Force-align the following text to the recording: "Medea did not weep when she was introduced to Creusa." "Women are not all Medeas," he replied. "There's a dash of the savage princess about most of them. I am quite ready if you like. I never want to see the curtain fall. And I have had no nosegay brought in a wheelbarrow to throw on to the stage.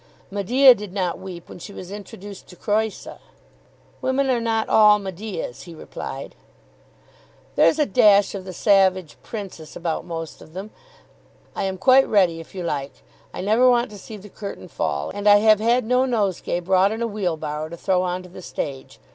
"Medea 0.31 0.73
did 0.73 0.93
not 0.93 1.19
weep 1.19 1.47
when 1.47 1.59
she 1.59 1.71
was 1.71 1.91
introduced 1.91 2.47
to 2.47 2.55
Creusa." 2.55 3.19
"Women 4.01 4.31
are 4.31 4.41
not 4.41 4.67
all 4.67 4.97
Medeas," 4.97 5.65
he 5.65 5.75
replied. 5.75 6.33
"There's 7.55 7.77
a 7.77 7.85
dash 7.85 8.33
of 8.33 8.43
the 8.43 8.51
savage 8.51 9.15
princess 9.21 9.75
about 9.75 10.03
most 10.03 10.41
of 10.41 10.53
them. 10.53 10.71
I 11.55 11.65
am 11.65 11.77
quite 11.77 12.07
ready 12.07 12.39
if 12.39 12.55
you 12.55 12.63
like. 12.63 13.03
I 13.31 13.41
never 13.41 13.69
want 13.69 13.91
to 13.91 13.99
see 13.99 14.17
the 14.17 14.27
curtain 14.27 14.67
fall. 14.69 15.11
And 15.11 15.29
I 15.29 15.35
have 15.35 15.59
had 15.59 15.85
no 15.85 16.05
nosegay 16.05 16.61
brought 16.61 16.91
in 16.91 17.03
a 17.03 17.07
wheelbarrow 17.07 17.69
to 17.69 17.77
throw 17.77 18.01
on 18.01 18.23
to 18.23 18.29
the 18.29 18.41
stage. 18.41 18.97